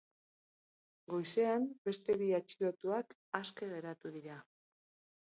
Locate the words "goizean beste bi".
1.13-2.29